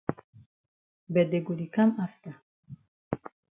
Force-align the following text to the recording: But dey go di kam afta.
But 1.13 1.27
dey 1.29 1.41
go 1.45 1.53
di 1.59 1.67
kam 1.75 1.89
afta. 2.05 2.31